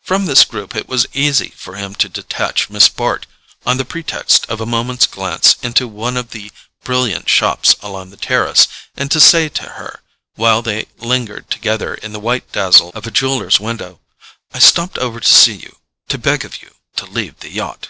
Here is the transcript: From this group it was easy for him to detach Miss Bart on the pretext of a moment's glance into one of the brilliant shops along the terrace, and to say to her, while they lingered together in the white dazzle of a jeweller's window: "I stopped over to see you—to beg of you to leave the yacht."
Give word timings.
From 0.00 0.26
this 0.26 0.44
group 0.44 0.76
it 0.76 0.88
was 0.88 1.08
easy 1.12 1.48
for 1.56 1.74
him 1.74 1.96
to 1.96 2.08
detach 2.08 2.70
Miss 2.70 2.88
Bart 2.88 3.26
on 3.66 3.78
the 3.78 3.84
pretext 3.84 4.46
of 4.46 4.60
a 4.60 4.64
moment's 4.64 5.08
glance 5.08 5.56
into 5.60 5.88
one 5.88 6.16
of 6.16 6.30
the 6.30 6.52
brilliant 6.84 7.28
shops 7.28 7.74
along 7.82 8.10
the 8.10 8.16
terrace, 8.16 8.68
and 8.96 9.10
to 9.10 9.18
say 9.18 9.48
to 9.48 9.70
her, 9.70 10.00
while 10.36 10.62
they 10.62 10.86
lingered 10.98 11.50
together 11.50 11.94
in 11.94 12.12
the 12.12 12.20
white 12.20 12.52
dazzle 12.52 12.90
of 12.94 13.08
a 13.08 13.10
jeweller's 13.10 13.58
window: 13.58 13.98
"I 14.54 14.60
stopped 14.60 14.98
over 14.98 15.18
to 15.18 15.34
see 15.34 15.56
you—to 15.56 16.16
beg 16.16 16.44
of 16.44 16.62
you 16.62 16.76
to 16.94 17.04
leave 17.04 17.40
the 17.40 17.50
yacht." 17.50 17.88